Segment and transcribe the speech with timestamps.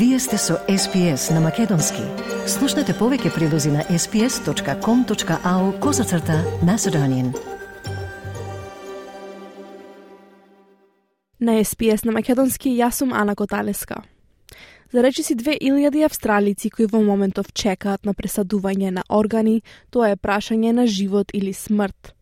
[0.00, 2.00] Вие сте со SPS на Македонски.
[2.48, 7.34] Слушнете повеќе прилози на sps.com.au козацрта на Седонин.
[11.40, 14.00] На SPS на Македонски јас сум Ана Коталеска.
[14.92, 19.60] За речиси 2000 австралици кои во моментов чекаат на пресадување на органи,
[19.90, 22.14] тоа е прашање на живот или смрт.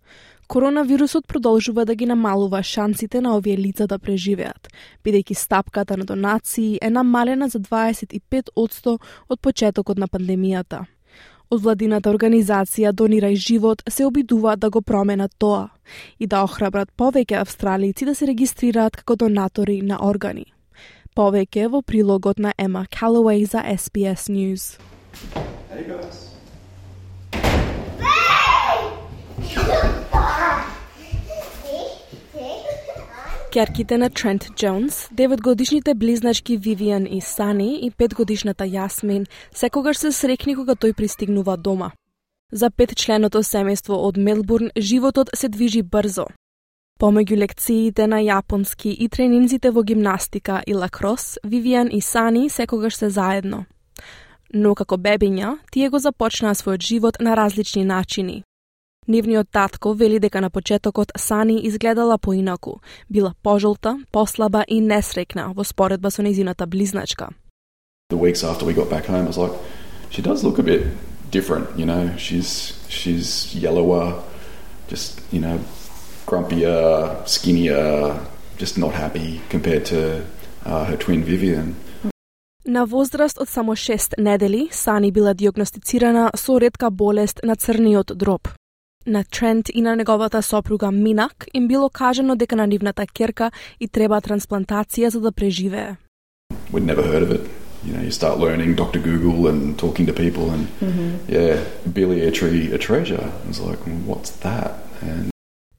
[0.49, 4.69] Коронавирусот продолжува да ги намалува шансите на овие лица да преживеат,
[5.05, 8.99] бидејќи стапката на донации е намалена за 25%
[9.29, 10.87] од почетокот на пандемијата.
[11.51, 15.69] Од владината организација Донирај живот се обидуваат да го променат тоа
[16.19, 20.47] и да охрабрат повеќе австралици да се регистрираат како донатори на органи.
[21.17, 24.79] Повеќе во прилогот на Ема Calloway за SBS News.
[25.69, 26.29] Hey guys.
[33.53, 40.53] Керките на Трент Джонс, 9-годишните близначки Вивиан и Сани и 5-годишната Јасмин секогаш се срекни
[40.55, 41.91] кога тој пристигнува дома.
[42.53, 46.27] За пет членото семејство од Мелбурн, животот се движи брзо.
[47.01, 53.09] Помеѓу лекциите на јапонски и тренинзите во гимнастика и лакрос, Вивиан и Сани секогаш се
[53.09, 53.65] заедно.
[54.53, 58.43] Но како бебиња, тие го започнаа својот живот на различни начини.
[59.09, 65.65] Нивниот татко вели дека на почетокот Сани изгледала поинаку, била пожолта, послаба и несрекна во
[65.65, 67.31] споредба со нејзината близначка.
[68.11, 69.57] The weeks after we got back home, I was like,
[70.11, 70.83] she does look a bit
[71.31, 72.15] different, you know.
[72.19, 74.23] She's she's yellower,
[74.89, 75.59] just you know,
[76.27, 78.21] grumpier, skinnier,
[78.59, 80.23] just not happy compared to
[80.67, 81.77] uh, her twin Vivian.
[82.65, 88.49] На возраст од само 6 недели, Сани била диагностицирана со ретка болест на црниот дроб.
[89.09, 93.51] На Трент и на неговата сопруга Минак им било кажано дека на нивната керка
[93.81, 95.97] и треба трансплантација за да преживее.
[96.73, 97.41] We'd never heard of it.
[97.87, 99.01] You know, you start learning Dr.
[99.01, 101.11] Google and talking to people and mm -hmm.
[101.29, 101.57] yeah,
[101.87, 103.23] biliary atresia.
[103.49, 104.71] It's like, what's that?
[105.03, 105.31] And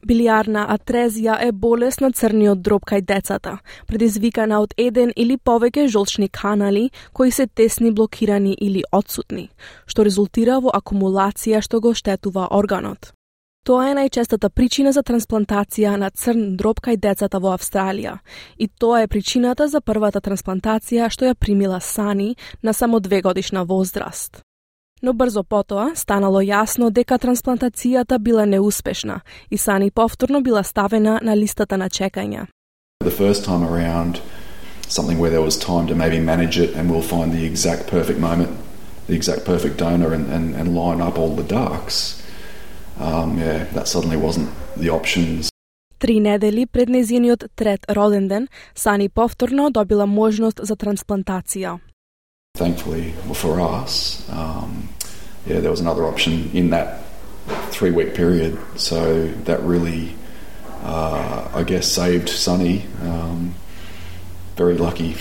[0.06, 6.30] Билиарна атрезија е болест на црниот дроб кај децата, предизвикана од еден или повеќе жолчни
[6.30, 9.50] канали кои се тесни, блокирани или одсутни,
[9.86, 13.19] што резултира во акумулација што го штетува органот.
[13.70, 18.16] Тоа е најчестата причина за трансплантација на црн дроб кај децата во Австралија
[18.58, 22.32] и тоа е причината за првата трансплантација што ја примила Сани
[22.64, 24.42] на само две годишна возраст.
[25.04, 29.22] Но брзо потоа станало јасно дека трансплантацијата била неуспешна
[29.52, 32.48] и Сани повторно била ставена на листата на чекање.
[33.04, 34.18] The first time around,
[34.88, 38.20] something where there was time to maybe manage it and we'll find the exact perfect
[38.20, 38.50] moment,
[39.06, 42.20] the exact perfect donor and, and, and line up all the ducks
[43.01, 45.51] um, yeah, that suddenly wasn't the options.
[45.99, 51.79] Три недели пред незиниот трет роден ден, Сани повторно добила можност за трансплантација.
[52.59, 54.89] Thankfully for us, um,
[55.47, 56.89] yeah, there was another option in that
[57.71, 58.59] three week period.
[58.77, 58.99] So
[59.45, 60.15] that really,
[60.85, 62.77] uh, I guess, saved Sunny.
[63.03, 63.55] Um,
[64.57, 65.17] very lucky.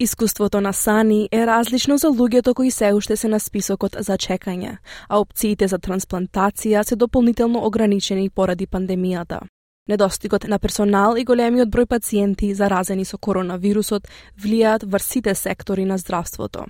[0.00, 4.76] Искуството на Сани е различно за луѓето кои се уште се на списокот за чекање,
[5.08, 9.40] а опциите за трансплантација се дополнително ограничени поради пандемијата.
[9.88, 15.96] Недостигот на персонал и големиот број пациенти заразени со коронавирусот влијаат врз сите сектори на
[15.98, 16.66] здравството.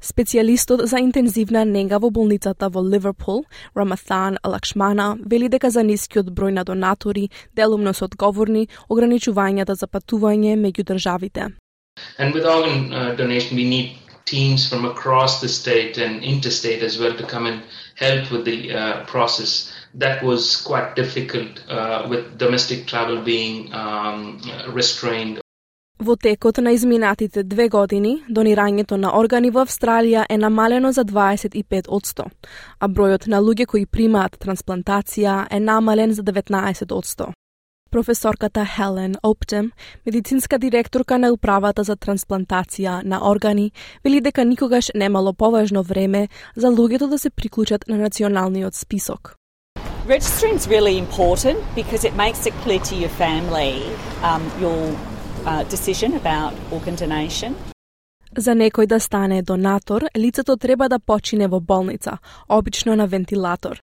[0.00, 3.44] Специјалистот за интензивна нега во болницата во Ливерпул,
[3.76, 10.56] Раматhan Лакшмана, вели дека за нискиот број на донатори делумно се одговорни ограничувањата за патување
[10.56, 11.52] меѓу државите.
[12.17, 16.99] And with organ uh, donation, we need teams from across the state and interstate as
[16.99, 17.63] well to come and
[17.95, 19.71] help with the uh, process.
[19.93, 24.41] That was quite difficult uh, with domestic travel being um,
[24.73, 25.39] restrained.
[25.99, 31.87] Во текот на изминатите две години, донирањето на органи во Австралија е намалено за 25
[31.87, 32.29] одсто,
[32.79, 37.33] а бројот на луѓе кои примаат трансплантација е намален за 19 одсто.
[37.92, 39.70] Професорката Хелен Оптем,
[40.06, 43.72] медицинска директорка на управата за трансплантација на органи,
[44.04, 49.36] вели дека никогаш немало поважно време за луѓето да се приклучат на националниот список.
[50.08, 53.72] Registering is really important because it makes it clear to your family
[54.30, 54.82] um, your
[55.44, 57.52] uh, decision about organ donation.
[58.38, 62.18] За некој да стане донатор, лицето треба да почине во болница,
[62.48, 63.82] обично на вентилатор.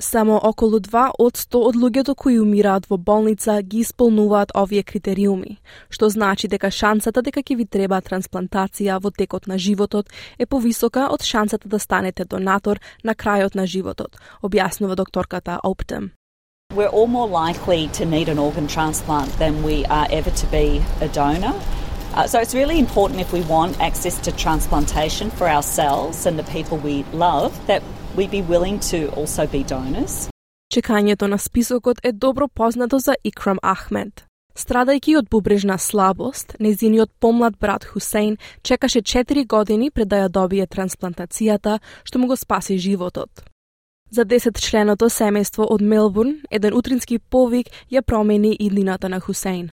[0.00, 5.60] Само околу 2 од 100 од луѓето кои умираат во болница ги исполнуваат овие критериуми,
[5.88, 11.06] што значи дека шансата дека ќе ви треба трансплантација во текот на животот е повисока
[11.14, 16.10] од шансата да станете донатор на крајот на животот, објаснува докторката Оптем.
[16.74, 20.82] We're all more likely to need an organ transplant than we are ever to be
[21.00, 21.54] a donor.
[22.14, 26.50] Uh, so it's really important if we want access to transplantation for ourselves and the
[26.50, 27.82] people we love that
[28.16, 30.28] we be willing to also be donors.
[30.74, 34.24] Чекањето на списокот е добро познато за Икрам Ахмед.
[34.54, 40.66] Страдајќи од бубрежна слабост, незиниот помлад брат Хусейн чекаше 4 години пред да ја добие
[40.66, 43.30] трансплантацијата, што му го спаси животот.
[44.10, 49.70] За 10 членото семејство од Мелбурн, еден утрински повик ја промени иднината на Хусейн.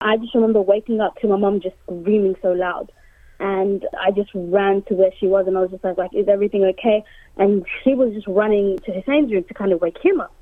[0.00, 2.86] I just remember waking up to my mum just screaming so loud.
[3.40, 6.28] And I just ran to where she was and I was just like, like, is
[6.28, 7.04] everything okay?
[7.36, 10.34] And she was just running to Hussein's room to kind of wake him up.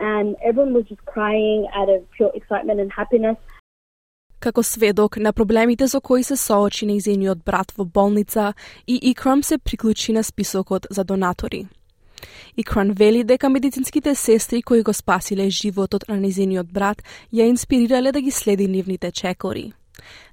[0.00, 3.36] And everyone was just crying out of pure excitement and happiness.
[4.40, 8.54] Како сведок на проблемите со кои се соочи нејзиниот брат во болница,
[8.86, 11.66] и Икрам се приклучи на списокот за донатори.
[12.56, 17.02] Икран вели дека медицинските сестри кои го спасиле животот на незиниот брат
[17.34, 19.72] ја инспирирале да ги следи нивните чекори.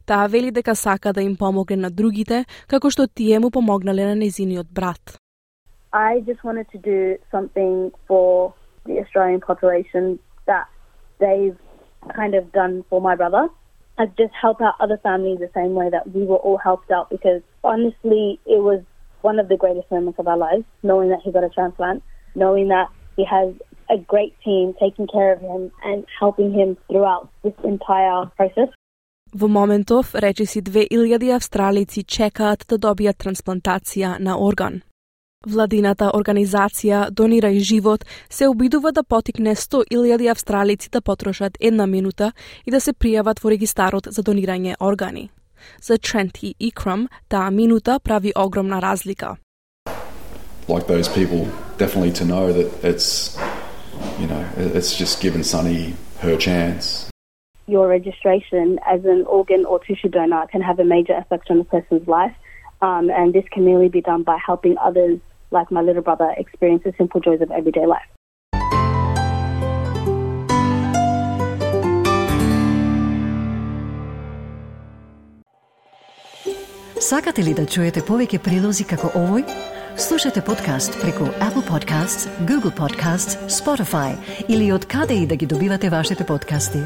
[0.06, 4.16] Таа вели дека сака да им помогне на другите, како што тие му помогнале на
[4.16, 5.20] незиниот брат.
[5.92, 8.54] I just wanted to do something for
[8.86, 10.66] the Australian population that
[11.20, 11.58] they've
[12.16, 13.50] kind of done for my brother.
[13.98, 17.10] I just help out other families the same way that we were all helped out
[17.10, 18.82] because honestly, it was
[19.22, 22.04] one of the greatest moments of our lives, knowing that he got a transplant,
[22.36, 23.54] knowing that he has
[23.90, 28.70] a great team taking care of him and helping him throughout this entire process.
[29.38, 34.78] Во моментов, речиси 2000 австралици чекаат да добијат трансплантација на орган.
[35.46, 42.32] Владината организација Донирај живот се обидува да потикне 100.000 австралици да потрошат една минута
[42.66, 45.30] и да се пријават во регистарот за донирање органи.
[45.82, 49.36] За Тренти и Икрам, таа минута прави огромна разлика.
[50.70, 53.38] Like those people, definitely to know that it's,
[54.18, 57.15] you know, it's just given Sunny her chance.
[57.68, 61.64] Your registration as an organ or tissue donor can have a major effect on a
[61.64, 62.36] person's life,
[62.82, 65.20] um, and this can merely be done by helping others,
[65.50, 68.06] like my little brother, experience the simple joys of everyday life.
[77.00, 79.44] Сакате ли да чуете повеќе прилози како овој?
[79.98, 84.18] Слушате подкаст преку Apple Podcasts, Google Podcasts, Spotify
[84.50, 86.82] или од каде и да ги добивате вашите подкасти.